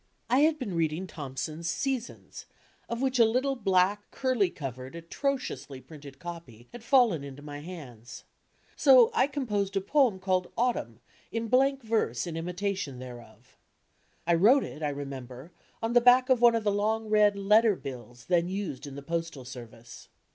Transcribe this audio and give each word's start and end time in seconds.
I 0.31 0.39
had 0.39 0.57
been 0.57 0.73
reading 0.73 1.05
Thom 1.05 1.37
son's 1.37 1.69
Seasons, 1.69 2.47
of 2.89 3.03
which 3.03 3.19
a 3.19 3.31
Utde 3.31 3.63
black, 3.63 4.09
curly 4.09 4.49
covered 4.49 4.95
atro 4.95 5.35
ciously 5.37 5.79
printed 5.85 6.17
copy 6.17 6.67
had 6.71 6.83
fallen 6.83 7.23
into 7.23 7.43
my 7.43 7.59
hands. 7.59 8.23
So 8.75 9.11
I 9.13 9.27
com 9.27 9.45
posed 9.45 9.75
a 9.75 9.79
"poem" 9.81 10.17
called 10.17 10.51
"Autumn" 10.57 11.01
in 11.31 11.49
blank 11.49 11.83
verse 11.83 12.25
in 12.25 12.33
imita 12.33 12.75
tion 12.75 12.97
thereof. 12.97 13.59
I 14.25 14.33
wrote 14.33 14.63
it, 14.63 14.81
I 14.81 14.89
remember, 14.89 15.51
on 15.83 15.93
the 15.93 16.01
back 16.01 16.31
of 16.31 16.41
one 16.41 16.55
of 16.55 16.63
the 16.63 16.71
long 16.71 17.07
red 17.07 17.35
"letter 17.37 17.75
bills" 17.75 18.25
then 18.25 18.49
used 18.49 18.87
in 18.87 18.95
the 18.95 19.03
postal 19.03 19.45
service. 19.45 20.09